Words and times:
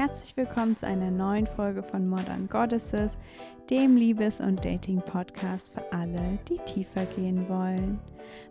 Herzlich 0.00 0.34
willkommen 0.34 0.78
zu 0.78 0.86
einer 0.86 1.10
neuen 1.10 1.46
Folge 1.46 1.82
von 1.82 2.08
Modern 2.08 2.48
Goddesses, 2.48 3.18
dem 3.68 3.96
Liebes- 3.96 4.40
und 4.40 4.64
Dating-Podcast 4.64 5.74
für 5.74 5.92
alle, 5.92 6.38
die 6.48 6.56
tiefer 6.64 7.04
gehen 7.04 7.46
wollen. 7.50 8.00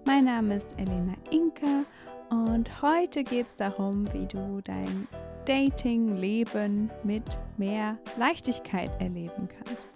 Mein 0.06 0.26
Name 0.26 0.58
ist 0.58 0.70
Elena 0.78 1.16
Inka 1.32 1.86
und 2.30 2.84
heute 2.84 3.24
geht 3.24 3.48
es 3.48 3.56
darum, 3.56 4.06
wie 4.14 4.28
du 4.28 4.62
dein 4.64 5.08
Dating-Leben 5.46 6.92
mit 7.04 7.40
mehr 7.58 7.98
Leichtigkeit 8.20 8.92
erleben 9.02 9.50
kannst. 9.50 9.90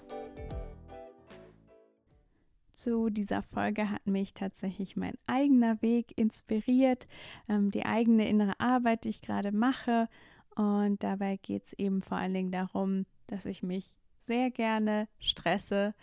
Zu 2.74 3.12
dieser 3.12 3.44
Folge 3.44 3.92
hat 3.92 4.08
mich 4.08 4.34
tatsächlich 4.34 4.98
mein 4.98 5.14
eigener 5.28 5.80
Weg 5.84 6.18
inspiriert, 6.18 7.06
ähm, 7.48 7.70
die 7.70 7.86
eigene 7.86 8.28
innere 8.28 8.60
Arbeit, 8.60 9.04
die 9.04 9.10
ich 9.10 9.22
gerade 9.22 9.52
mache 9.52 10.10
und 10.56 11.04
dabei 11.04 11.38
geht 11.38 11.66
es 11.68 11.74
eben 11.74 12.02
vor 12.02 12.18
allen 12.18 12.34
Dingen 12.34 12.52
darum, 12.52 13.06
dass 13.28 13.46
ich 13.46 13.64
mich 13.64 13.98
sehr 14.22 14.52
gerne 14.52 15.08
stresse 15.20 15.94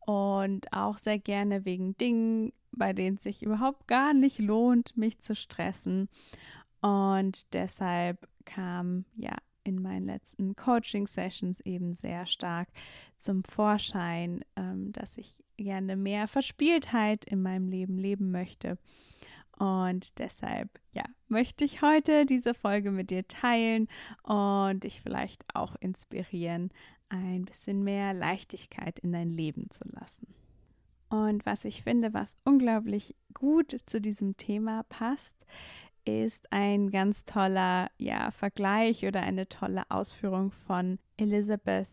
und 0.00 0.72
auch 0.72 0.98
sehr 0.98 1.18
gerne 1.18 1.64
wegen 1.64 1.96
Dingen, 1.98 2.52
bei 2.72 2.92
denen 2.92 3.16
es 3.16 3.24
sich 3.24 3.42
überhaupt 3.42 3.88
gar 3.88 4.14
nicht 4.14 4.38
lohnt, 4.38 4.96
mich 4.96 5.18
zu 5.20 5.34
stressen. 5.34 6.08
Und 6.80 7.52
deshalb 7.54 8.28
kam 8.44 9.04
ja 9.16 9.36
in 9.64 9.82
meinen 9.82 10.06
letzten 10.06 10.54
Coaching-Sessions 10.54 11.60
eben 11.60 11.94
sehr 11.94 12.26
stark 12.26 12.68
zum 13.18 13.42
Vorschein, 13.42 14.44
ähm, 14.54 14.92
dass 14.92 15.18
ich 15.18 15.34
gerne 15.56 15.96
mehr 15.96 16.28
Verspieltheit 16.28 17.24
in 17.24 17.42
meinem 17.42 17.68
Leben 17.68 17.98
leben 17.98 18.30
möchte 18.30 18.78
und 19.58 20.18
deshalb, 20.18 20.68
ja, 20.92 21.04
möchte 21.28 21.64
ich 21.64 21.80
heute 21.82 22.26
diese 22.26 22.52
Folge 22.54 22.90
mit 22.90 23.10
dir 23.10 23.26
teilen 23.26 23.88
und 24.22 24.84
dich 24.84 25.00
vielleicht 25.00 25.44
auch 25.54 25.74
inspirieren, 25.80 26.70
ein 27.08 27.44
bisschen 27.44 27.82
mehr 27.82 28.12
Leichtigkeit 28.12 28.98
in 28.98 29.12
dein 29.12 29.30
Leben 29.30 29.70
zu 29.70 29.84
lassen. 29.88 30.34
Und 31.08 31.46
was 31.46 31.64
ich 31.64 31.82
finde, 31.82 32.12
was 32.12 32.36
unglaublich 32.44 33.14
gut 33.32 33.76
zu 33.86 34.00
diesem 34.00 34.36
Thema 34.36 34.82
passt, 34.84 35.36
ist 36.04 36.52
ein 36.52 36.90
ganz 36.90 37.24
toller 37.24 37.90
ja, 37.96 38.30
Vergleich 38.30 39.06
oder 39.06 39.22
eine 39.22 39.48
tolle 39.48 39.90
Ausführung 39.90 40.50
von 40.50 40.98
Elizabeth 41.16 41.88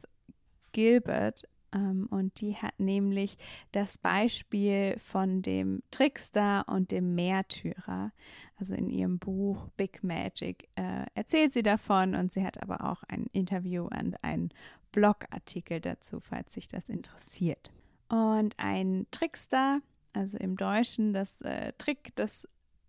Gilbert 0.71 1.47
und 1.73 2.39
die 2.41 2.55
hat 2.55 2.79
nämlich 2.79 3.37
das 3.71 3.97
Beispiel 3.97 4.97
von 4.99 5.41
dem 5.41 5.83
Trickster 5.91 6.65
und 6.67 6.91
dem 6.91 7.15
Märtyrer. 7.15 8.11
Also 8.57 8.75
in 8.75 8.89
ihrem 8.89 9.19
Buch 9.19 9.67
Big 9.75 10.03
Magic 10.03 10.69
äh, 10.75 11.05
erzählt 11.15 11.53
sie 11.53 11.63
davon 11.63 12.15
und 12.15 12.31
sie 12.31 12.45
hat 12.45 12.61
aber 12.61 12.89
auch 12.89 13.03
ein 13.03 13.27
Interview 13.33 13.83
und 13.83 14.23
einen 14.23 14.49
Blogartikel 14.91 15.81
dazu, 15.81 16.19
falls 16.19 16.53
sich 16.53 16.67
das 16.67 16.89
interessiert. 16.89 17.71
Und 18.09 18.53
ein 18.57 19.07
Trickster, 19.11 19.81
also 20.13 20.37
im 20.37 20.55
Deutschen 20.55 21.13
das 21.13 21.41
äh, 21.41 21.73
Trick, 21.77 22.15
das 22.15 22.47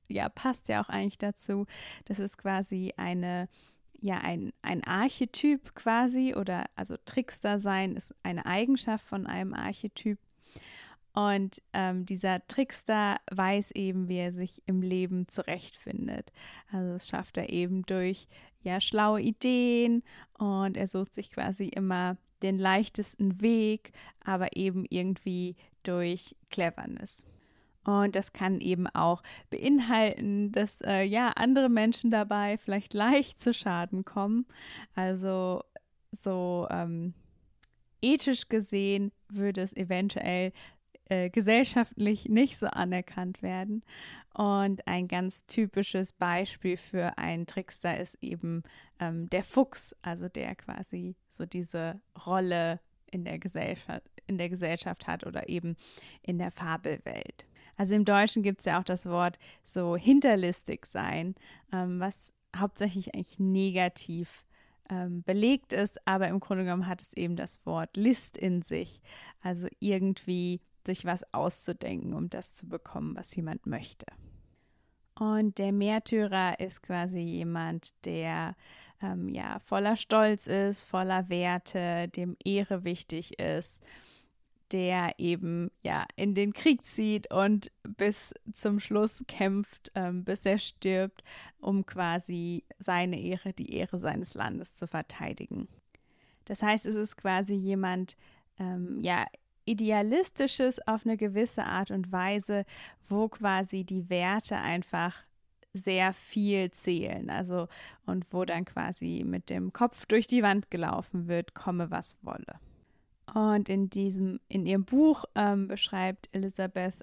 ja 0.08 0.28
passt 0.28 0.68
ja 0.68 0.82
auch 0.82 0.88
eigentlich 0.88 1.18
dazu. 1.18 1.66
Das 2.04 2.18
ist 2.18 2.36
quasi 2.36 2.92
eine 2.96 3.48
ja 4.04 4.18
ein, 4.18 4.52
ein 4.60 4.84
Archetyp 4.84 5.74
quasi 5.74 6.34
oder 6.34 6.66
also 6.76 6.96
Trickster 7.06 7.58
sein 7.58 7.96
ist 7.96 8.14
eine 8.22 8.44
Eigenschaft 8.44 9.06
von 9.06 9.26
einem 9.26 9.54
Archetyp. 9.54 10.18
Und 11.14 11.62
ähm, 11.72 12.04
dieser 12.04 12.46
Trickster 12.46 13.16
weiß 13.30 13.70
eben, 13.70 14.08
wie 14.08 14.18
er 14.18 14.32
sich 14.32 14.62
im 14.66 14.82
Leben 14.82 15.26
zurechtfindet. 15.28 16.32
Also 16.70 16.92
das 16.92 17.08
schafft 17.08 17.38
er 17.38 17.48
eben 17.50 17.82
durch 17.84 18.28
ja 18.62 18.78
schlaue 18.80 19.22
Ideen 19.22 20.02
und 20.38 20.76
er 20.76 20.86
sucht 20.86 21.14
sich 21.14 21.30
quasi 21.30 21.68
immer 21.68 22.18
den 22.42 22.58
leichtesten 22.58 23.40
Weg, 23.40 23.92
aber 24.22 24.54
eben 24.54 24.84
irgendwie 24.90 25.56
durch 25.82 26.36
Cleverness. 26.50 27.24
Und 27.84 28.16
das 28.16 28.32
kann 28.32 28.60
eben 28.60 28.86
auch 28.86 29.22
beinhalten, 29.50 30.52
dass 30.52 30.80
äh, 30.80 31.02
ja 31.02 31.30
andere 31.36 31.68
Menschen 31.68 32.10
dabei 32.10 32.58
vielleicht 32.58 32.94
leicht 32.94 33.40
zu 33.40 33.52
Schaden 33.52 34.04
kommen. 34.04 34.46
Also 34.94 35.62
so 36.12 36.66
ähm, 36.70 37.14
ethisch 38.00 38.48
gesehen 38.48 39.12
würde 39.28 39.62
es 39.62 39.76
eventuell 39.76 40.52
äh, 41.10 41.28
gesellschaftlich 41.28 42.28
nicht 42.28 42.58
so 42.58 42.66
anerkannt 42.66 43.42
werden. 43.42 43.84
Und 44.32 44.86
ein 44.88 45.06
ganz 45.06 45.44
typisches 45.46 46.12
Beispiel 46.12 46.76
für 46.76 47.18
einen 47.18 47.46
Trickster 47.46 47.98
ist 47.98 48.16
eben 48.22 48.62
ähm, 48.98 49.28
der 49.30 49.44
Fuchs, 49.44 49.94
also 50.02 50.28
der 50.28 50.54
quasi 50.54 51.16
so 51.30 51.46
diese 51.46 52.00
Rolle 52.26 52.80
in 53.10 53.24
der 53.24 53.38
Gesellschaft, 53.38 54.02
in 54.26 54.38
der 54.38 54.48
Gesellschaft 54.48 55.06
hat 55.06 55.24
oder 55.26 55.48
eben 55.48 55.76
in 56.22 56.38
der 56.38 56.50
Fabelwelt. 56.50 57.44
Also 57.76 57.94
im 57.94 58.04
Deutschen 58.04 58.42
gibt 58.42 58.60
es 58.60 58.66
ja 58.66 58.78
auch 58.78 58.84
das 58.84 59.06
Wort 59.06 59.38
so 59.64 59.96
hinterlistig 59.96 60.86
sein, 60.86 61.34
ähm, 61.72 62.00
was 62.00 62.32
hauptsächlich 62.56 63.14
eigentlich 63.14 63.38
negativ 63.38 64.44
ähm, 64.90 65.22
belegt 65.22 65.72
ist, 65.72 66.06
aber 66.06 66.28
im 66.28 66.40
Grunde 66.40 66.64
genommen 66.64 66.86
hat 66.86 67.02
es 67.02 67.12
eben 67.14 67.36
das 67.36 67.64
Wort 67.66 67.96
List 67.96 68.36
in 68.36 68.62
sich. 68.62 69.00
Also 69.40 69.68
irgendwie 69.80 70.60
sich 70.86 71.04
was 71.04 71.24
auszudenken, 71.32 72.14
um 72.14 72.28
das 72.28 72.52
zu 72.52 72.68
bekommen, 72.68 73.16
was 73.16 73.34
jemand 73.34 73.66
möchte. 73.66 74.06
Und 75.18 75.58
der 75.58 75.72
Märtyrer 75.72 76.60
ist 76.60 76.82
quasi 76.82 77.20
jemand, 77.20 77.94
der 78.04 78.56
ähm, 79.00 79.28
ja 79.28 79.58
voller 79.60 79.96
Stolz 79.96 80.46
ist, 80.46 80.82
voller 80.82 81.28
Werte, 81.28 82.08
dem 82.08 82.36
Ehre 82.44 82.84
wichtig 82.84 83.38
ist 83.38 83.80
der 84.74 85.14
eben 85.18 85.70
ja 85.82 86.04
in 86.16 86.34
den 86.34 86.52
Krieg 86.52 86.84
zieht 86.84 87.32
und 87.32 87.70
bis 87.84 88.34
zum 88.52 88.80
Schluss 88.80 89.22
kämpft, 89.28 89.92
ähm, 89.94 90.24
bis 90.24 90.44
er 90.44 90.58
stirbt, 90.58 91.22
um 91.60 91.86
quasi 91.86 92.64
seine 92.80 93.20
Ehre, 93.20 93.52
die 93.52 93.72
Ehre 93.72 94.00
seines 94.00 94.34
Landes 94.34 94.74
zu 94.74 94.88
verteidigen. 94.88 95.68
Das 96.46 96.60
heißt, 96.60 96.86
es 96.86 96.96
ist 96.96 97.16
quasi 97.16 97.54
jemand, 97.54 98.16
ähm, 98.58 98.98
ja, 99.00 99.26
idealistisches 99.64 100.84
auf 100.88 101.06
eine 101.06 101.16
gewisse 101.16 101.64
Art 101.64 101.92
und 101.92 102.10
Weise, 102.10 102.66
wo 103.08 103.28
quasi 103.28 103.84
die 103.84 104.10
Werte 104.10 104.56
einfach 104.56 105.14
sehr 105.72 106.12
viel 106.12 106.72
zählen. 106.72 107.30
Also 107.30 107.68
und 108.06 108.32
wo 108.32 108.44
dann 108.44 108.64
quasi 108.64 109.22
mit 109.24 109.50
dem 109.50 109.72
Kopf 109.72 110.04
durch 110.06 110.26
die 110.26 110.42
Wand 110.42 110.68
gelaufen 110.72 111.28
wird, 111.28 111.54
komme 111.54 111.92
was 111.92 112.16
wolle. 112.22 112.58
Und 113.34 113.68
in 113.68 113.90
diesem, 113.90 114.40
in 114.48 114.64
ihrem 114.64 114.84
Buch 114.84 115.24
ähm, 115.34 115.66
beschreibt 115.66 116.28
Elizabeth 116.32 116.94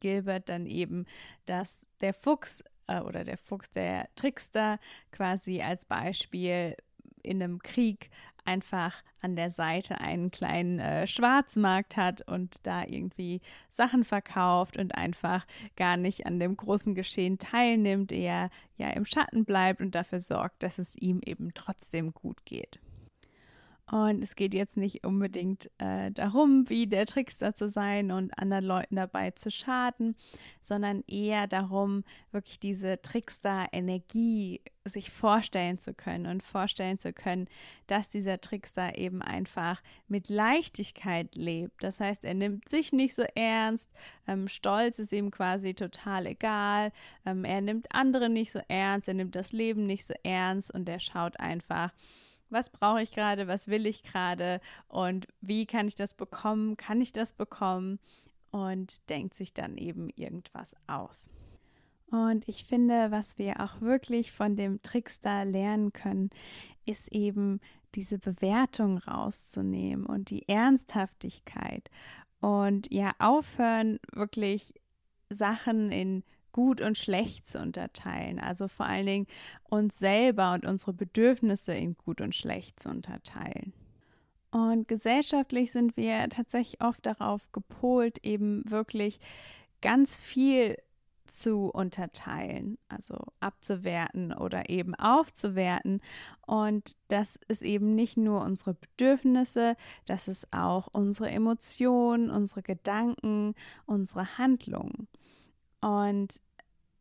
Gilbert 0.00 0.48
dann 0.48 0.66
eben, 0.66 1.06
dass 1.44 1.84
der 2.00 2.14
Fuchs 2.14 2.62
äh, 2.86 3.00
oder 3.00 3.24
der 3.24 3.36
Fuchs, 3.36 3.70
der 3.72 4.08
Trickster, 4.14 4.78
quasi 5.10 5.60
als 5.60 5.84
Beispiel 5.84 6.76
in 7.22 7.42
einem 7.42 7.60
Krieg 7.60 8.10
einfach 8.44 9.02
an 9.20 9.36
der 9.36 9.50
Seite 9.50 10.00
einen 10.00 10.30
kleinen 10.30 10.78
äh, 10.78 11.06
Schwarzmarkt 11.06 11.96
hat 11.96 12.22
und 12.28 12.66
da 12.66 12.84
irgendwie 12.84 13.40
Sachen 13.68 14.04
verkauft 14.04 14.76
und 14.76 14.94
einfach 14.96 15.46
gar 15.76 15.96
nicht 15.96 16.26
an 16.26 16.40
dem 16.40 16.56
großen 16.56 16.94
Geschehen 16.94 17.38
teilnimmt, 17.38 18.10
eher 18.12 18.50
ja 18.76 18.90
im 18.90 19.04
Schatten 19.04 19.44
bleibt 19.44 19.80
und 19.80 19.94
dafür 19.94 20.20
sorgt, 20.20 20.62
dass 20.62 20.78
es 20.78 20.96
ihm 20.96 21.20
eben 21.24 21.54
trotzdem 21.54 22.12
gut 22.12 22.44
geht. 22.44 22.80
Und 23.90 24.22
es 24.22 24.36
geht 24.36 24.54
jetzt 24.54 24.76
nicht 24.76 25.04
unbedingt 25.04 25.70
äh, 25.78 26.10
darum, 26.12 26.68
wie 26.70 26.86
der 26.86 27.04
Trickster 27.04 27.54
zu 27.54 27.68
sein 27.68 28.10
und 28.10 28.36
anderen 28.38 28.64
Leuten 28.64 28.96
dabei 28.96 29.32
zu 29.32 29.50
schaden, 29.50 30.16
sondern 30.60 31.02
eher 31.06 31.46
darum, 31.46 32.04
wirklich 32.30 32.58
diese 32.60 33.02
Trickster-Energie 33.02 34.62
sich 34.84 35.10
vorstellen 35.10 35.78
zu 35.78 35.94
können 35.94 36.26
und 36.26 36.42
vorstellen 36.42 36.98
zu 36.98 37.12
können, 37.12 37.48
dass 37.86 38.08
dieser 38.08 38.40
Trickster 38.40 38.96
eben 38.96 39.20
einfach 39.20 39.82
mit 40.08 40.28
Leichtigkeit 40.28 41.34
lebt. 41.34 41.82
Das 41.82 42.00
heißt, 42.00 42.24
er 42.24 42.34
nimmt 42.34 42.68
sich 42.68 42.92
nicht 42.92 43.14
so 43.14 43.24
ernst, 43.34 43.90
ähm, 44.26 44.48
Stolz 44.48 45.00
ist 45.00 45.12
ihm 45.12 45.30
quasi 45.30 45.74
total 45.74 46.26
egal, 46.26 46.92
ähm, 47.26 47.44
er 47.44 47.60
nimmt 47.60 47.92
andere 47.94 48.28
nicht 48.28 48.52
so 48.52 48.60
ernst, 48.68 49.08
er 49.08 49.14
nimmt 49.14 49.36
das 49.36 49.52
Leben 49.52 49.86
nicht 49.86 50.06
so 50.06 50.14
ernst 50.22 50.72
und 50.72 50.88
er 50.88 51.00
schaut 51.00 51.38
einfach, 51.38 51.92
was 52.52 52.70
brauche 52.70 53.02
ich 53.02 53.12
gerade, 53.12 53.48
was 53.48 53.68
will 53.68 53.86
ich 53.86 54.02
gerade? 54.02 54.60
Und 54.88 55.26
wie 55.40 55.66
kann 55.66 55.88
ich 55.88 55.94
das 55.94 56.14
bekommen, 56.14 56.76
kann 56.76 57.00
ich 57.00 57.12
das 57.12 57.32
bekommen? 57.32 57.98
Und 58.50 59.08
denkt 59.08 59.34
sich 59.34 59.54
dann 59.54 59.78
eben 59.78 60.10
irgendwas 60.10 60.76
aus. 60.86 61.30
Und 62.10 62.46
ich 62.46 62.64
finde, 62.64 63.10
was 63.10 63.38
wir 63.38 63.60
auch 63.60 63.80
wirklich 63.80 64.32
von 64.32 64.54
dem 64.54 64.82
Trickster 64.82 65.46
lernen 65.46 65.94
können, 65.94 66.28
ist 66.84 67.10
eben 67.10 67.60
diese 67.94 68.18
Bewertung 68.18 68.98
rauszunehmen 68.98 70.04
und 70.04 70.28
die 70.28 70.46
Ernsthaftigkeit. 70.46 71.88
Und 72.40 72.92
ja 72.92 73.12
aufhören, 73.18 73.98
wirklich 74.12 74.74
Sachen 75.30 75.90
in 75.90 76.22
gut 76.52 76.80
und 76.80 76.98
schlecht 76.98 77.46
zu 77.46 77.58
unterteilen. 77.60 78.38
Also 78.38 78.68
vor 78.68 78.86
allen 78.86 79.06
Dingen 79.06 79.26
uns 79.64 79.98
selber 79.98 80.52
und 80.52 80.66
unsere 80.66 80.92
Bedürfnisse 80.92 81.74
in 81.74 81.96
gut 81.96 82.20
und 82.20 82.34
schlecht 82.34 82.80
zu 82.80 82.88
unterteilen. 82.90 83.72
Und 84.50 84.86
gesellschaftlich 84.86 85.72
sind 85.72 85.96
wir 85.96 86.28
tatsächlich 86.28 86.82
oft 86.82 87.04
darauf 87.06 87.50
gepolt, 87.52 88.18
eben 88.22 88.62
wirklich 88.70 89.18
ganz 89.80 90.18
viel 90.18 90.76
zu 91.26 91.70
unterteilen, 91.70 92.76
also 92.88 93.16
abzuwerten 93.40 94.34
oder 94.34 94.68
eben 94.68 94.94
aufzuwerten. 94.94 96.02
Und 96.46 96.96
das 97.08 97.38
ist 97.48 97.62
eben 97.62 97.94
nicht 97.94 98.18
nur 98.18 98.42
unsere 98.42 98.74
Bedürfnisse, 98.74 99.76
das 100.04 100.28
ist 100.28 100.52
auch 100.52 100.88
unsere 100.92 101.30
Emotionen, 101.30 102.30
unsere 102.30 102.62
Gedanken, 102.62 103.54
unsere 103.86 104.36
Handlungen. 104.36 105.08
Und 105.82 106.40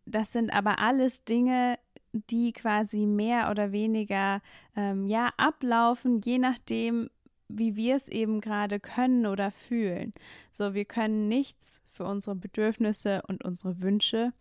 das 0.06 0.34
sind 0.34 0.52
aber 0.52 0.80
alles 0.80 1.24
Dinge, 1.24 1.80
die 2.12 2.52
quasi 2.52 3.06
mehr 3.06 3.50
oder 3.50 3.72
weniger 3.72 4.42
ähm, 4.76 5.06
ja 5.08 5.32
ablaufen, 5.38 6.20
je 6.20 6.40
nachdem, 6.40 7.10
wie 7.48 7.76
wir 7.76 7.96
es 7.96 8.10
eben 8.10 8.42
gerade 8.42 8.80
können 8.80 9.26
oder 9.26 9.52
fühlen. 9.52 10.14
So, 10.52 10.74
wir 10.74 10.86
können 10.86 11.30
nichts 11.30 11.82
für 11.92 12.06
unsere 12.06 12.36
Bedürfnisse 12.36 13.22
und 13.28 13.46
unsere 13.46 13.82
Wünsche. 13.82 14.34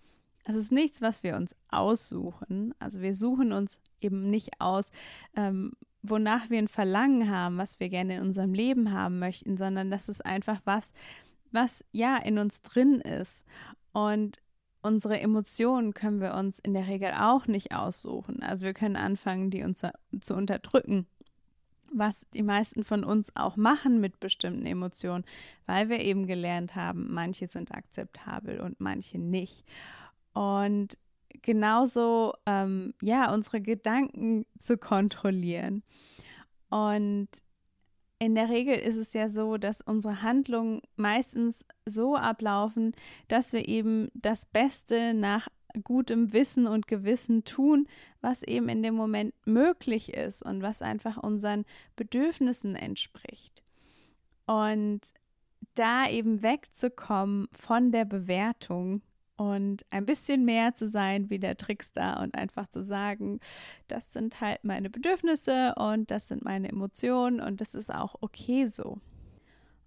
Es 0.45 0.57
ist 0.57 0.73
nichts, 0.73 1.03
was 1.03 1.23
wir 1.23 1.37
uns 1.37 1.55
aussuchen. 1.69 2.75
Also 2.79 3.03
wir 3.03 3.15
suchen 3.15 3.53
uns 3.53 3.79
eben 4.01 4.31
nicht 4.31 4.61
aus, 4.61 4.91
ähm, 5.37 5.73
wonach 6.03 6.51
wir 6.51 6.59
ein 6.59 6.69
Verlangen 6.69 7.31
haben, 7.31 7.59
was 7.59 7.79
wir 7.79 7.89
gerne 7.89 8.17
in 8.17 8.23
unserem 8.23 8.55
Leben 8.55 8.93
haben 8.93 9.19
möchten, 9.19 9.59
sondern 9.59 9.91
das 9.91 10.09
ist 10.09 10.25
einfach 10.25 10.61
was, 10.65 10.93
was 11.53 11.85
ja 11.93 12.17
in 12.17 12.39
uns 12.39 12.63
drin 12.63 13.01
ist. 13.01 13.45
Und 13.93 14.39
unsere 14.83 15.21
Emotionen 15.21 15.95
können 15.95 16.21
wir 16.21 16.35
uns 16.35 16.59
in 16.59 16.75
der 16.75 16.87
Regel 16.87 17.13
auch 17.13 17.47
nicht 17.47 17.73
aussuchen. 17.73 18.43
Also 18.43 18.67
wir 18.67 18.75
können 18.75 18.97
anfangen, 18.97 19.51
die 19.51 19.63
uns 19.63 19.85
zu 20.21 20.35
unterdrücken, 20.35 21.07
was 21.93 22.25
die 22.33 22.43
meisten 22.43 22.85
von 22.85 23.05
uns 23.05 23.35
auch 23.37 23.57
machen 23.57 24.01
mit 24.01 24.21
bestimmten 24.21 24.65
Emotionen, 24.65 25.25
weil 25.67 25.89
wir 25.89 26.01
eben 26.01 26.27
gelernt 26.27 26.77
haben, 26.77 27.13
manche 27.13 27.47
sind 27.47 27.73
akzeptabel 27.73 28.61
und 28.61 28.81
manche 28.81 29.19
nicht. 29.19 29.65
Und 30.33 30.97
genauso, 31.43 32.35
ähm, 32.47 32.95
ja, 33.01 33.33
unsere 33.33 33.61
Gedanken 33.61 34.47
zu 34.59 34.79
kontrollieren. 34.79 35.83
Und 36.69 37.29
in 38.21 38.35
der 38.35 38.51
Regel 38.51 38.77
ist 38.77 38.97
es 38.97 39.15
ja 39.15 39.31
so, 39.31 39.57
dass 39.57 39.81
unsere 39.81 40.23
Handlungen 40.23 40.83
meistens 40.97 41.65
so 41.87 42.17
ablaufen, 42.17 42.95
dass 43.29 43.55
wir 43.55 43.67
eben 43.67 44.11
das 44.15 44.45
Beste 44.45 45.15
nach 45.15 45.49
gutem 45.85 46.33
Wissen 46.35 46.67
und 46.67 46.87
Gewissen 46.87 47.45
tun, 47.45 47.89
was 48.21 48.43
eben 48.43 48.69
in 48.69 48.83
dem 48.83 48.95
Moment 48.95 49.35
möglich 49.47 50.13
ist 50.13 50.43
und 50.43 50.61
was 50.61 50.83
einfach 50.83 51.17
unseren 51.17 51.65
Bedürfnissen 51.97 52.77
entspricht. 52.77 53.63
Und 54.47 55.01
da 55.75 56.09
eben 56.09 56.43
wegzukommen 56.43 57.49
von 57.53 57.91
der 57.91 58.05
Bewertung 58.05 59.01
und 59.41 59.87
ein 59.89 60.05
bisschen 60.05 60.45
mehr 60.45 60.75
zu 60.75 60.87
sein 60.87 61.31
wie 61.31 61.39
der 61.39 61.57
Trickster 61.57 62.21
und 62.21 62.35
einfach 62.35 62.67
zu 62.67 62.85
sagen, 62.85 63.41
das 63.89 64.13
sind 64.13 64.43
halt 64.43 64.65
meine 64.65 64.91
Bedürfnisse 64.91 65.75
und 65.77 66.11
das 66.11 66.29
sind 66.29 66.45
meine 66.45 66.69
Emotionen 66.69 67.41
und 67.41 67.63
das 67.63 67.75
ist 67.75 67.91
auch 67.91 68.17
okay 68.21 68.67
so. 68.67 68.99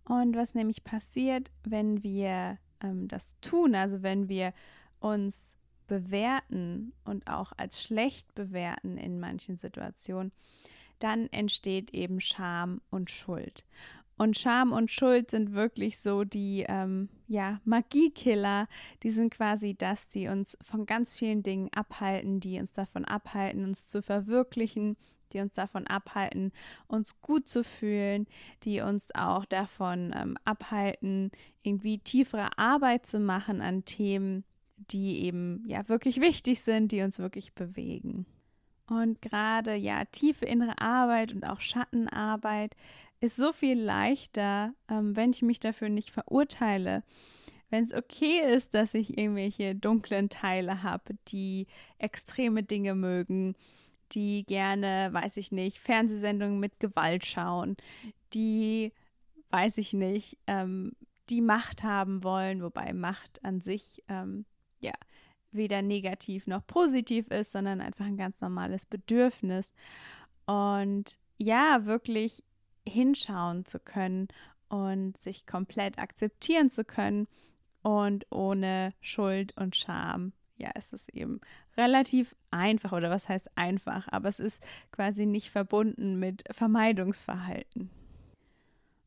Und 0.05 0.35
was 0.35 0.55
nämlich 0.55 0.83
passiert, 0.83 1.51
wenn 1.63 2.01
wir 2.01 2.57
ähm, 2.81 3.07
das 3.07 3.35
tun, 3.41 3.75
also 3.75 4.01
wenn 4.01 4.27
wir 4.27 4.53
uns 4.99 5.55
bewerten 5.85 6.93
und 7.05 7.27
auch 7.27 7.53
als 7.55 7.79
schlecht 7.79 8.33
bewerten 8.33 8.97
in 8.97 9.19
manchen 9.19 9.57
Situationen, 9.57 10.31
dann 10.97 11.27
entsteht 11.31 11.93
eben 11.93 12.21
Scham 12.21 12.81
und 12.89 13.11
Schuld. 13.11 13.65
Und 14.17 14.37
Scham 14.37 14.71
und 14.71 14.91
Schuld 14.91 15.31
sind 15.31 15.53
wirklich 15.53 15.99
so 15.99 16.23
die 16.23 16.65
ähm, 16.67 17.09
ja, 17.27 17.59
Magiekiller. 17.65 18.67
Die 19.01 19.11
sind 19.11 19.33
quasi 19.33 19.75
das, 19.75 20.07
die 20.07 20.27
uns 20.27 20.57
von 20.61 20.85
ganz 20.85 21.17
vielen 21.17 21.43
Dingen 21.43 21.69
abhalten, 21.73 22.39
die 22.39 22.59
uns 22.59 22.73
davon 22.73 23.05
abhalten, 23.05 23.65
uns 23.65 23.89
zu 23.89 24.01
verwirklichen, 24.01 24.97
die 25.33 25.39
uns 25.39 25.53
davon 25.53 25.87
abhalten, 25.87 26.51
uns 26.87 27.21
gut 27.21 27.47
zu 27.47 27.63
fühlen, 27.63 28.27
die 28.63 28.81
uns 28.81 29.09
auch 29.15 29.45
davon 29.45 30.13
ähm, 30.15 30.37
abhalten, 30.45 31.31
irgendwie 31.63 31.99
tiefere 31.99 32.57
Arbeit 32.57 33.05
zu 33.07 33.19
machen 33.19 33.61
an 33.61 33.83
Themen, 33.83 34.43
die 34.77 35.23
eben 35.23 35.63
ja 35.67 35.87
wirklich 35.89 36.19
wichtig 36.21 36.61
sind, 36.61 36.91
die 36.91 37.01
uns 37.01 37.19
wirklich 37.19 37.53
bewegen. 37.53 38.25
Und 38.87 39.21
gerade 39.21 39.75
ja 39.75 40.05
tiefe 40.05 40.45
innere 40.45 40.79
Arbeit 40.79 41.33
und 41.33 41.45
auch 41.45 41.61
Schattenarbeit 41.61 42.75
ist 43.23 43.37
so 43.37 43.53
viel 43.53 43.79
leichter, 43.79 44.73
ähm, 44.89 45.15
wenn 45.15 45.31
ich 45.31 45.41
mich 45.41 45.61
dafür 45.61 45.87
nicht 45.87 46.11
verurteile. 46.11 47.03
Wenn 47.69 47.81
es 47.81 47.93
okay 47.93 48.41
ist, 48.53 48.73
dass 48.73 48.93
ich 48.93 49.17
irgendwelche 49.17 49.75
dunklen 49.75 50.27
Teile 50.27 50.83
habe, 50.83 51.15
die 51.29 51.67
extreme 51.99 52.63
Dinge 52.63 52.95
mögen, 52.95 53.55
die 54.11 54.43
gerne, 54.43 55.07
weiß 55.13 55.37
ich 55.37 55.53
nicht, 55.53 55.79
Fernsehsendungen 55.79 56.59
mit 56.59 56.81
Gewalt 56.81 57.25
schauen, 57.25 57.77
die, 58.33 58.91
weiß 59.51 59.77
ich 59.77 59.93
nicht, 59.93 60.37
ähm, 60.47 60.91
die 61.29 61.41
Macht 61.41 61.81
haben 61.81 62.25
wollen, 62.25 62.61
wobei 62.61 62.91
Macht 62.91 63.39
an 63.45 63.61
sich, 63.61 64.03
ähm, 64.09 64.43
ja, 64.81 64.93
weder 65.53 65.81
negativ 65.81 66.45
noch 66.45 66.67
positiv 66.67 67.27
ist, 67.29 67.53
sondern 67.53 67.79
einfach 67.79 68.05
ein 68.05 68.17
ganz 68.17 68.41
normales 68.41 68.85
Bedürfnis. 68.85 69.71
Und 70.45 71.17
ja, 71.37 71.85
wirklich 71.85 72.43
hinschauen 72.87 73.65
zu 73.65 73.79
können 73.79 74.27
und 74.69 75.21
sich 75.21 75.45
komplett 75.45 75.99
akzeptieren 75.99 76.69
zu 76.69 76.83
können 76.83 77.27
und 77.81 78.25
ohne 78.31 78.93
Schuld 79.01 79.55
und 79.57 79.75
Scham. 79.75 80.33
Ja, 80.57 80.71
es 80.75 80.93
ist 80.93 81.09
eben 81.09 81.41
relativ 81.77 82.35
einfach 82.51 82.91
oder 82.91 83.09
was 83.09 83.27
heißt 83.27 83.57
einfach, 83.57 84.07
aber 84.09 84.29
es 84.29 84.39
ist 84.39 84.63
quasi 84.91 85.25
nicht 85.25 85.49
verbunden 85.49 86.19
mit 86.19 86.43
Vermeidungsverhalten. 86.51 87.89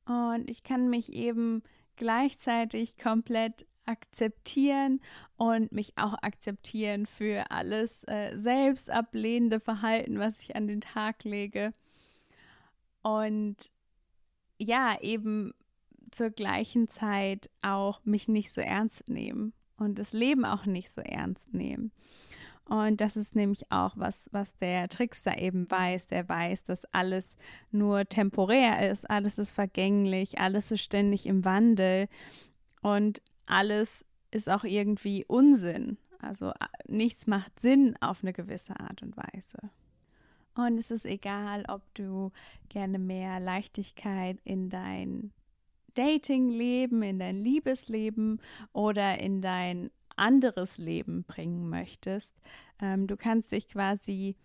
Und 0.04 0.50
ich 0.50 0.62
kann 0.62 0.88
mich 0.88 1.12
eben 1.12 1.62
gleichzeitig 1.96 2.96
komplett 2.96 3.66
akzeptieren 3.86 5.00
und 5.36 5.72
mich 5.72 5.96
auch 5.96 6.14
akzeptieren 6.22 7.06
für 7.06 7.50
alles 7.50 8.04
äh, 8.04 8.36
selbstablehnende 8.36 9.60
Verhalten, 9.60 10.18
was 10.18 10.40
ich 10.42 10.56
an 10.56 10.66
den 10.66 10.80
Tag 10.80 11.24
lege 11.24 11.72
und 13.06 13.56
ja, 14.58 15.00
eben 15.00 15.54
zur 16.10 16.30
gleichen 16.30 16.88
Zeit 16.88 17.50
auch 17.62 18.04
mich 18.04 18.26
nicht 18.26 18.50
so 18.52 18.60
ernst 18.60 19.08
nehmen 19.08 19.52
und 19.76 20.00
das 20.00 20.12
Leben 20.12 20.44
auch 20.44 20.66
nicht 20.66 20.90
so 20.90 21.02
ernst 21.02 21.54
nehmen. 21.54 21.92
Und 22.64 23.00
das 23.00 23.16
ist 23.16 23.36
nämlich 23.36 23.70
auch 23.70 23.92
was, 23.96 24.28
was 24.32 24.56
der 24.56 24.88
Trickster 24.88 25.38
eben 25.38 25.70
weiß. 25.70 26.08
Der 26.08 26.28
weiß, 26.28 26.64
dass 26.64 26.84
alles 26.86 27.36
nur 27.70 28.06
temporär 28.06 28.90
ist, 28.90 29.08
alles 29.08 29.38
ist 29.38 29.52
vergänglich, 29.52 30.40
alles 30.40 30.72
ist 30.72 30.82
ständig 30.82 31.26
im 31.26 31.44
Wandel 31.44 32.08
und 32.82 33.22
alles 33.46 34.04
ist 34.32 34.48
auch 34.48 34.64
irgendwie 34.64 35.24
Unsinn. 35.26 35.96
Also 36.18 36.52
nichts 36.88 37.28
macht 37.28 37.60
Sinn 37.60 37.96
auf 38.00 38.24
eine 38.24 38.32
gewisse 38.32 38.80
Art 38.80 39.00
und 39.02 39.16
Weise. 39.16 39.70
Und 40.56 40.78
es 40.78 40.90
ist 40.90 41.04
egal, 41.04 41.64
ob 41.68 41.82
du 41.94 42.32
gerne 42.68 42.98
mehr 42.98 43.40
Leichtigkeit 43.40 44.38
in 44.44 44.70
dein 44.70 45.32
Datingleben, 45.94 47.02
in 47.02 47.18
dein 47.18 47.36
Liebesleben 47.36 48.40
oder 48.72 49.18
in 49.18 49.42
dein 49.42 49.90
anderes 50.16 50.78
Leben 50.78 51.24
bringen 51.24 51.68
möchtest. 51.68 52.34
Ähm, 52.80 53.06
du 53.06 53.16
kannst 53.16 53.52
dich 53.52 53.68
quasi 53.68 54.36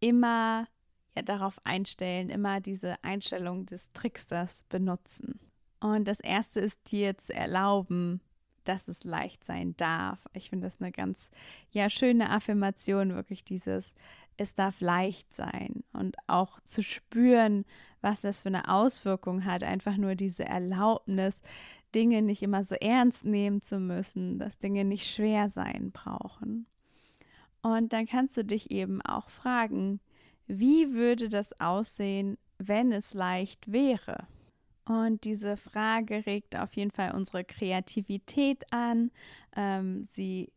immer 0.00 0.68
ja, 1.14 1.22
darauf 1.22 1.58
einstellen, 1.64 2.30
immer 2.30 2.60
diese 2.60 3.02
Einstellung 3.02 3.66
des 3.66 3.90
Tricksters 3.92 4.64
benutzen. 4.68 5.40
Und 5.80 6.06
das 6.06 6.20
erste 6.20 6.60
ist 6.60 6.92
dir 6.92 7.16
zu 7.18 7.34
erlauben, 7.34 8.20
dass 8.64 8.88
es 8.88 9.02
leicht 9.04 9.44
sein 9.44 9.76
darf. 9.76 10.26
Ich 10.32 10.50
finde 10.50 10.68
das 10.68 10.80
eine 10.80 10.92
ganz 10.92 11.30
ja 11.70 11.90
schöne 11.90 12.30
Affirmation, 12.30 13.14
wirklich 13.14 13.44
dieses 13.44 13.94
es 14.36 14.54
darf 14.54 14.80
leicht 14.80 15.34
sein 15.34 15.84
und 15.92 16.16
auch 16.26 16.60
zu 16.66 16.82
spüren, 16.82 17.64
was 18.00 18.22
das 18.22 18.40
für 18.40 18.48
eine 18.48 18.68
Auswirkung 18.68 19.44
hat, 19.44 19.62
einfach 19.62 19.96
nur 19.96 20.14
diese 20.14 20.44
Erlaubnis, 20.44 21.40
Dinge 21.94 22.22
nicht 22.22 22.42
immer 22.42 22.64
so 22.64 22.74
ernst 22.76 23.24
nehmen 23.24 23.60
zu 23.60 23.78
müssen, 23.78 24.38
dass 24.38 24.58
Dinge 24.58 24.84
nicht 24.84 25.06
schwer 25.06 25.48
sein 25.48 25.92
brauchen. 25.92 26.66
Und 27.60 27.92
dann 27.92 28.06
kannst 28.06 28.36
du 28.36 28.44
dich 28.44 28.70
eben 28.70 29.02
auch 29.02 29.28
fragen, 29.28 30.00
wie 30.46 30.92
würde 30.92 31.28
das 31.28 31.58
aussehen, 31.60 32.38
wenn 32.58 32.92
es 32.92 33.14
leicht 33.14 33.70
wäre? 33.70 34.26
Und 34.84 35.24
diese 35.24 35.56
Frage 35.56 36.26
regt 36.26 36.56
auf 36.56 36.74
jeden 36.74 36.90
Fall 36.90 37.14
unsere 37.14 37.44
Kreativität 37.44 38.64
an. 38.72 39.12
Ähm, 39.54 40.02
sie 40.02 40.52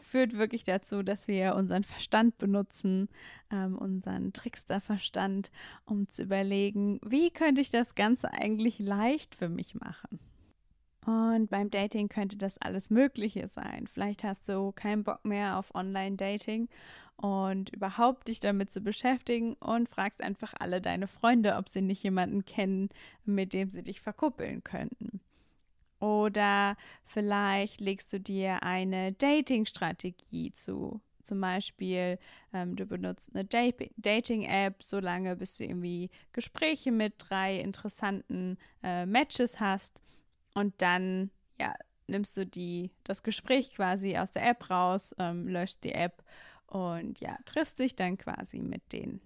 führt 0.00 0.34
wirklich 0.34 0.64
dazu, 0.64 1.02
dass 1.02 1.28
wir 1.28 1.54
unseren 1.54 1.84
Verstand 1.84 2.38
benutzen, 2.38 3.08
ähm, 3.50 3.76
unseren 3.76 4.32
Tricksterverstand, 4.32 5.50
um 5.84 6.08
zu 6.08 6.22
überlegen, 6.22 7.00
wie 7.04 7.30
könnte 7.30 7.60
ich 7.60 7.70
das 7.70 7.94
Ganze 7.94 8.32
eigentlich 8.32 8.78
leicht 8.78 9.34
für 9.34 9.48
mich 9.48 9.74
machen. 9.74 10.20
Und 11.06 11.48
beim 11.48 11.70
Dating 11.70 12.08
könnte 12.08 12.36
das 12.36 12.58
alles 12.58 12.90
Mögliche 12.90 13.48
sein. 13.48 13.86
Vielleicht 13.86 14.22
hast 14.22 14.48
du 14.48 14.72
keinen 14.72 15.02
Bock 15.02 15.24
mehr 15.24 15.58
auf 15.58 15.74
Online-Dating 15.74 16.68
und 17.16 17.70
überhaupt 17.70 18.28
dich 18.28 18.40
damit 18.40 18.70
zu 18.70 18.80
beschäftigen 18.80 19.54
und 19.54 19.88
fragst 19.88 20.22
einfach 20.22 20.54
alle 20.58 20.80
deine 20.80 21.06
Freunde, 21.06 21.56
ob 21.56 21.68
sie 21.68 21.82
nicht 21.82 22.02
jemanden 22.02 22.44
kennen, 22.44 22.90
mit 23.24 23.52
dem 23.52 23.70
sie 23.70 23.82
dich 23.82 24.00
verkuppeln 24.00 24.62
könnten. 24.62 25.20
Oder 26.00 26.76
vielleicht 27.04 27.80
legst 27.80 28.12
du 28.12 28.18
dir 28.20 28.62
eine 28.62 29.12
Dating-Strategie 29.12 30.52
zu. 30.52 31.00
Zum 31.22 31.40
Beispiel, 31.40 32.18
ähm, 32.54 32.74
du 32.76 32.86
benutzt 32.86 33.30
eine 33.34 33.44
Dating-App, 33.44 34.82
solange 34.82 35.36
bis 35.36 35.58
du 35.58 35.64
irgendwie 35.64 36.10
Gespräche 36.32 36.90
mit 36.90 37.14
drei 37.18 37.60
interessanten 37.60 38.56
äh, 38.82 39.04
Matches 39.04 39.60
hast 39.60 40.00
und 40.54 40.74
dann, 40.78 41.30
ja, 41.58 41.74
nimmst 42.06 42.36
du 42.36 42.46
die, 42.46 42.90
das 43.04 43.22
Gespräch 43.22 43.70
quasi 43.70 44.16
aus 44.16 44.32
der 44.32 44.48
App 44.48 44.70
raus, 44.70 45.14
ähm, 45.18 45.46
löscht 45.46 45.84
die 45.84 45.92
App 45.92 46.24
und 46.66 47.20
ja, 47.20 47.36
triffst 47.44 47.78
dich 47.78 47.94
dann 47.94 48.16
quasi 48.16 48.58
mit 48.60 48.92
denen. 48.92 49.20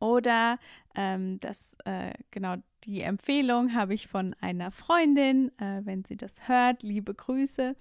Oder 0.00 0.58
ähm, 0.94 1.38
das, 1.40 1.76
äh, 1.84 2.14
genau, 2.30 2.56
die 2.84 3.02
Empfehlung 3.02 3.74
habe 3.74 3.94
ich 3.94 4.08
von 4.08 4.34
einer 4.40 4.70
Freundin, 4.70 5.52
äh, 5.58 5.82
wenn 5.84 6.04
sie 6.04 6.16
das 6.16 6.48
hört, 6.48 6.82
liebe 6.82 7.14
Grüße. 7.14 7.76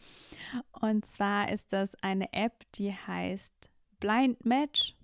Und 0.72 1.06
zwar 1.06 1.50
ist 1.50 1.74
das 1.74 1.96
eine 2.04 2.32
App, 2.34 2.66
die 2.76 2.92
heißt 2.92 3.70
Blind 4.00 4.46
Match. 4.46 4.96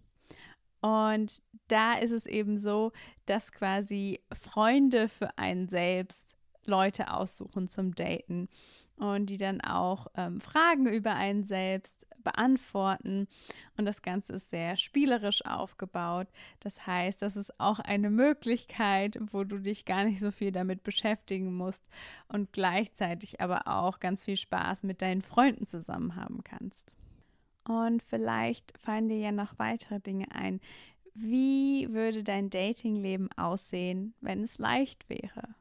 Und 0.82 1.42
da 1.70 1.96
ist 1.96 2.12
es 2.12 2.26
eben 2.26 2.58
so, 2.58 2.92
dass 3.26 3.52
quasi 3.52 4.20
Freunde 4.32 5.08
für 5.08 5.38
einen 5.38 5.68
selbst 5.68 6.36
Leute 6.66 7.12
aussuchen 7.12 7.70
zum 7.70 7.96
Daten 7.96 8.50
und 8.98 9.28
die 9.28 9.38
dann 9.38 9.62
auch 9.62 10.08
ähm, 10.16 10.40
Fragen 10.42 10.88
über 10.88 11.16
einen 11.16 11.44
selbst 11.44 12.08
beantworten. 12.26 13.30
Und 13.78 13.86
das 13.86 14.02
Ganze 14.02 14.34
ist 14.34 14.50
sehr 14.50 14.76
spielerisch 14.76 15.46
aufgebaut. 15.46 16.28
Das 16.60 16.86
heißt, 16.86 17.22
das 17.22 17.38
ist 17.38 17.58
auch 17.62 17.80
eine 17.80 18.10
Möglichkeit, 18.10 19.18
wo 19.32 19.46
du 19.46 19.60
dich 19.60 19.86
gar 19.86 20.04
nicht 20.04 20.20
so 20.20 20.32
viel 20.32 20.52
damit 20.52 20.84
beschäftigen 20.84 21.54
musst 21.54 21.86
und 22.28 22.52
gleichzeitig 22.52 23.40
aber 23.40 23.70
auch 23.70 24.02
ganz 24.02 24.26
viel 24.26 24.36
Spaß 24.38 24.84
mit 24.84 25.02
deinen 25.02 25.22
Freunden 25.22 25.66
zusammen 25.66 26.18
haben 26.18 26.44
kannst. 26.44 26.98
Und 27.64 28.04
vielleicht 28.04 28.78
fallen 28.78 29.08
dir 29.08 29.18
ja 29.18 29.32
noch 29.32 29.58
weitere 29.58 30.02
Dinge 30.02 30.30
ein. 30.32 30.60
Wie 31.14 31.88
würde 31.94 32.24
dein 32.24 32.50
Datingleben 32.50 33.32
aussehen, 33.38 34.14
wenn 34.20 34.44
es 34.44 34.60
leicht 34.60 35.08
wäre? 35.10 35.56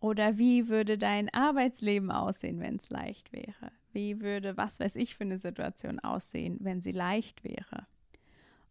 Oder 0.00 0.38
wie 0.38 0.68
würde 0.68 0.98
dein 0.98 1.32
Arbeitsleben 1.32 2.10
aussehen, 2.10 2.60
wenn 2.60 2.76
es 2.76 2.90
leicht 2.90 3.32
wäre? 3.32 3.72
Wie 3.96 4.20
würde, 4.20 4.58
was 4.58 4.78
weiß 4.78 4.94
ich, 4.96 5.16
für 5.16 5.24
eine 5.24 5.38
Situation 5.38 6.00
aussehen, 6.00 6.58
wenn 6.60 6.82
sie 6.82 6.92
leicht 6.92 7.44
wäre? 7.44 7.86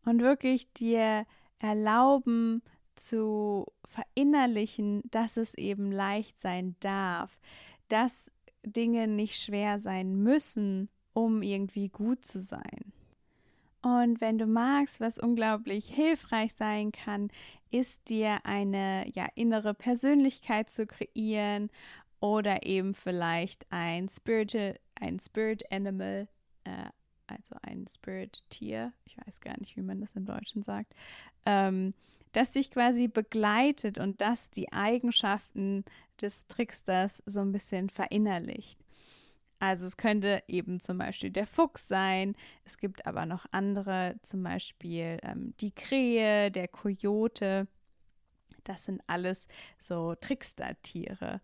Und 0.05 0.21
wirklich 0.21 0.71
dir 0.73 1.25
erlauben 1.57 2.61
zu 2.93 3.65
verinnerlichen, 3.85 5.01
dass 5.09 5.35
es 5.37 5.55
eben 5.55 5.91
leicht 5.91 6.39
sein 6.39 6.75
darf, 6.79 7.39
dass 7.87 8.31
Dinge 8.63 9.07
nicht 9.07 9.41
schwer 9.41 9.79
sein 9.79 10.15
müssen, 10.15 10.89
um 11.13 11.41
irgendwie 11.41 11.89
gut 11.89 12.23
zu 12.23 12.39
sein. 12.39 12.93
Und 13.81 14.21
wenn 14.21 14.37
du 14.37 14.45
magst, 14.45 14.99
was 14.99 15.17
unglaublich 15.17 15.89
hilfreich 15.89 16.53
sein 16.53 16.91
kann, 16.91 17.29
ist 17.71 18.09
dir 18.09 18.45
eine 18.45 19.09
ja, 19.11 19.27
innere 19.33 19.73
Persönlichkeit 19.73 20.69
zu 20.69 20.85
kreieren 20.85 21.71
oder 22.19 22.63
eben 22.63 22.93
vielleicht 22.93 23.65
ein 23.71 24.07
Spiritual, 24.07 24.77
ein 24.95 25.19
Spirit 25.19 25.71
Animal, 25.71 26.27
äh, 26.63 26.89
also 27.27 27.55
ein 27.61 27.85
Spirit 27.87 28.43
Tier, 28.49 28.93
ich 29.05 29.17
weiß 29.17 29.41
gar 29.41 29.59
nicht, 29.59 29.75
wie 29.75 29.81
man 29.81 30.01
das 30.01 30.15
im 30.15 30.25
Deutschen 30.25 30.63
sagt, 30.63 30.93
ähm, 31.45 31.93
das 32.33 32.51
dich 32.51 32.69
quasi 32.69 33.07
begleitet 33.07 33.97
und 33.97 34.19
das 34.21 34.49
die 34.49 34.71
Eigenschaften 34.73 35.85
des 36.21 36.47
Tricksters 36.47 37.23
so 37.25 37.39
ein 37.39 37.51
bisschen 37.51 37.89
verinnerlicht. 37.89 38.79
Also 39.59 39.85
es 39.85 39.95
könnte 39.97 40.43
eben 40.47 40.79
zum 40.79 40.97
Beispiel 40.97 41.29
der 41.29 41.47
Fuchs 41.47 41.87
sein. 41.87 42.35
Es 42.65 42.77
gibt 42.77 43.05
aber 43.05 43.25
noch 43.25 43.45
andere, 43.51 44.15
zum 44.21 44.43
Beispiel 44.43 45.17
ähm, 45.23 45.53
die 45.61 45.71
Krähe, 45.71 46.51
der 46.51 46.67
Kojote. 46.67 47.67
Das 48.65 48.83
sind 48.83 49.01
alles 49.07 49.47
so 49.79 50.15
Trickster-Tiere. 50.15 51.39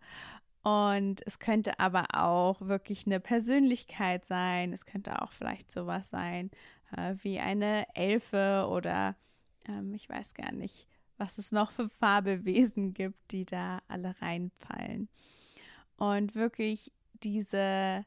Und 0.62 1.26
es 1.26 1.38
könnte 1.40 1.80
aber 1.80 2.06
auch 2.14 2.60
wirklich 2.60 3.06
eine 3.06 3.18
Persönlichkeit 3.18 4.24
sein. 4.24 4.72
Es 4.72 4.86
könnte 4.86 5.20
auch 5.20 5.32
vielleicht 5.32 5.72
sowas 5.72 6.10
sein 6.10 6.50
äh, 6.96 7.14
wie 7.22 7.40
eine 7.40 7.86
Elfe 7.94 8.68
oder 8.70 9.16
ähm, 9.68 9.92
ich 9.94 10.08
weiß 10.08 10.34
gar 10.34 10.52
nicht, 10.52 10.86
was 11.18 11.38
es 11.38 11.52
noch 11.52 11.72
für 11.72 11.88
Fabelwesen 11.88 12.94
gibt, 12.94 13.32
die 13.32 13.44
da 13.44 13.80
alle 13.88 14.14
reinfallen. 14.20 15.08
Und 15.96 16.34
wirklich 16.34 16.92
diese, 17.22 18.04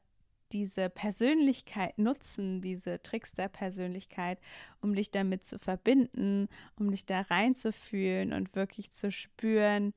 diese 0.51 0.89
Persönlichkeit 0.89 1.97
nutzen, 1.97 2.62
diese 2.62 3.01
Trickster-Persönlichkeit, 3.01 4.39
um 4.81 4.95
dich 4.95 5.12
damit 5.12 5.45
zu 5.45 5.59
verbinden, 5.59 6.47
um 6.77 6.91
dich 6.91 7.05
da 7.05 7.21
reinzufühlen 7.21 8.33
und 8.33 8.55
wirklich 8.55 8.91
zu 8.91 9.12
spüren, 9.12 9.93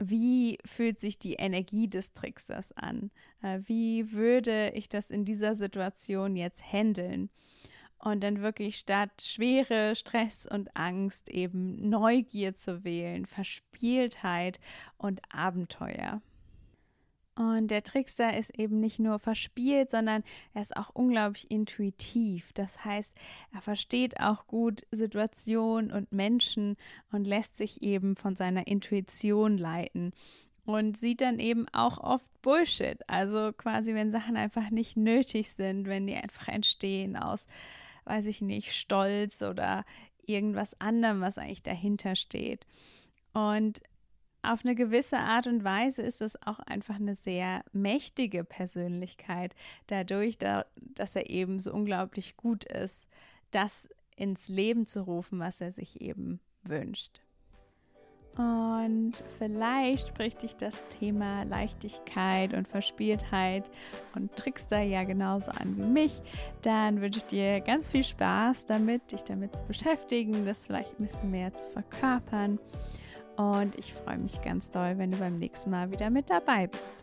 wie 0.00 0.58
fühlt 0.64 0.98
sich 0.98 1.18
die 1.18 1.34
Energie 1.34 1.86
des 1.86 2.12
Tricksters 2.14 2.72
an? 2.72 3.10
Äh, 3.42 3.60
wie 3.64 4.12
würde 4.12 4.70
ich 4.74 4.88
das 4.88 5.10
in 5.10 5.24
dieser 5.24 5.54
Situation 5.54 6.36
jetzt 6.36 6.72
handeln? 6.72 7.30
Und 7.98 8.22
dann 8.22 8.40
wirklich 8.40 8.78
statt 8.78 9.10
Schwere, 9.20 9.94
Stress 9.94 10.46
und 10.46 10.74
Angst 10.74 11.28
eben 11.28 11.90
Neugier 11.90 12.54
zu 12.54 12.82
wählen, 12.82 13.26
Verspieltheit 13.26 14.58
und 14.96 15.20
Abenteuer. 15.28 16.22
Und 17.40 17.68
der 17.68 17.82
Trickster 17.82 18.36
ist 18.36 18.50
eben 18.58 18.80
nicht 18.80 18.98
nur 18.98 19.18
verspielt, 19.18 19.90
sondern 19.90 20.22
er 20.52 20.60
ist 20.60 20.76
auch 20.76 20.90
unglaublich 20.90 21.50
intuitiv. 21.50 22.52
Das 22.52 22.84
heißt, 22.84 23.16
er 23.54 23.62
versteht 23.62 24.20
auch 24.20 24.46
gut 24.46 24.82
Situationen 24.90 25.90
und 25.90 26.12
Menschen 26.12 26.76
und 27.10 27.26
lässt 27.26 27.56
sich 27.56 27.80
eben 27.80 28.14
von 28.14 28.36
seiner 28.36 28.66
Intuition 28.66 29.56
leiten. 29.56 30.12
Und 30.66 30.98
sieht 30.98 31.22
dann 31.22 31.38
eben 31.38 31.66
auch 31.72 31.96
oft 31.96 32.30
Bullshit. 32.42 32.98
Also 33.08 33.54
quasi, 33.56 33.94
wenn 33.94 34.10
Sachen 34.10 34.36
einfach 34.36 34.68
nicht 34.68 34.98
nötig 34.98 35.52
sind, 35.52 35.86
wenn 35.86 36.06
die 36.06 36.16
einfach 36.16 36.48
entstehen 36.48 37.16
aus, 37.16 37.46
weiß 38.04 38.26
ich 38.26 38.42
nicht, 38.42 38.74
Stolz 38.74 39.40
oder 39.40 39.86
irgendwas 40.26 40.78
anderem, 40.78 41.22
was 41.22 41.38
eigentlich 41.38 41.62
dahinter 41.62 42.16
steht. 42.16 42.66
Und 43.32 43.82
auf 44.42 44.64
eine 44.64 44.74
gewisse 44.74 45.18
Art 45.18 45.46
und 45.46 45.64
Weise 45.64 46.02
ist 46.02 46.20
es 46.20 46.40
auch 46.46 46.58
einfach 46.60 46.96
eine 46.96 47.14
sehr 47.14 47.62
mächtige 47.72 48.44
Persönlichkeit, 48.44 49.54
dadurch, 49.86 50.38
dass 50.38 51.16
er 51.16 51.28
eben 51.28 51.60
so 51.60 51.72
unglaublich 51.72 52.36
gut 52.36 52.64
ist, 52.64 53.06
das 53.50 53.88
ins 54.16 54.48
Leben 54.48 54.86
zu 54.86 55.02
rufen, 55.02 55.38
was 55.38 55.60
er 55.60 55.72
sich 55.72 56.00
eben 56.00 56.40
wünscht. 56.62 57.20
Und 58.36 59.24
vielleicht 59.38 60.08
spricht 60.08 60.42
dich 60.42 60.56
das 60.56 60.88
Thema 60.88 61.42
Leichtigkeit 61.42 62.54
und 62.54 62.68
Verspieltheit 62.68 63.68
und 64.14 64.34
Trickster 64.36 64.80
ja 64.80 65.02
genauso 65.04 65.50
an 65.50 65.76
wie 65.76 65.82
mich. 65.82 66.22
Dann 66.62 67.00
wünsche 67.00 67.18
ich 67.18 67.26
dir 67.26 67.60
ganz 67.60 67.90
viel 67.90 68.04
Spaß 68.04 68.66
damit, 68.66 69.12
dich 69.12 69.22
damit 69.24 69.56
zu 69.56 69.64
beschäftigen, 69.64 70.46
das 70.46 70.66
vielleicht 70.66 70.98
ein 70.98 71.06
bisschen 71.06 71.30
mehr 71.30 71.52
zu 71.52 71.64
verkörpern. 71.70 72.58
Und 73.40 73.74
ich 73.78 73.94
freue 73.94 74.18
mich 74.18 74.42
ganz 74.42 74.70
doll, 74.70 74.98
wenn 74.98 75.10
du 75.10 75.16
beim 75.16 75.38
nächsten 75.38 75.70
Mal 75.70 75.90
wieder 75.90 76.10
mit 76.10 76.28
dabei 76.28 76.66
bist. 76.66 76.94